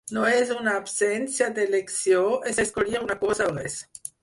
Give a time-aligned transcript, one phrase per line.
[0.15, 3.81] No és una absència d'elecció, és escollir una cosa o res.